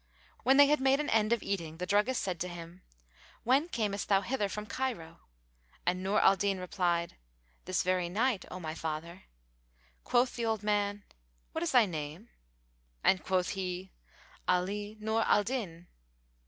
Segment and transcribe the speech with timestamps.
[0.41, 2.81] When they had made an end of eating, the druggist said to him,
[3.43, 5.19] "When camest thou hither from Cairo?";
[5.85, 7.17] and Nur al Din replied,
[7.65, 9.25] "This very night, O my father."
[10.03, 11.03] Quoth the old man,
[11.51, 12.29] "What is thy name?";
[13.03, 13.91] and quoth he,
[14.47, 15.85] "Ali Nur al Din."